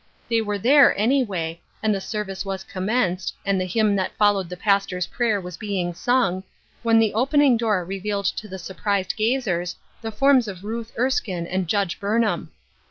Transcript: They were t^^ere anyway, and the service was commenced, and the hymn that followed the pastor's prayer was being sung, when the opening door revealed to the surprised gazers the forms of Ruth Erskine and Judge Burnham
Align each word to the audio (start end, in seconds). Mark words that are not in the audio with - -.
They 0.29 0.41
were 0.41 0.57
t^^ere 0.57 0.95
anyway, 0.97 1.61
and 1.83 1.93
the 1.93 2.01
service 2.01 2.43
was 2.43 2.63
commenced, 2.63 3.35
and 3.45 3.61
the 3.61 3.67
hymn 3.67 3.95
that 3.97 4.17
followed 4.17 4.49
the 4.49 4.57
pastor's 4.57 5.05
prayer 5.05 5.39
was 5.39 5.57
being 5.57 5.93
sung, 5.93 6.41
when 6.81 6.97
the 6.97 7.13
opening 7.13 7.55
door 7.55 7.85
revealed 7.85 8.25
to 8.37 8.47
the 8.47 8.57
surprised 8.57 9.15
gazers 9.15 9.75
the 10.01 10.11
forms 10.11 10.47
of 10.47 10.63
Ruth 10.63 10.91
Erskine 10.97 11.45
and 11.45 11.67
Judge 11.67 11.99
Burnham 11.99 12.49